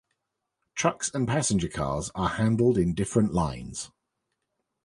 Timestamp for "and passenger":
1.13-1.67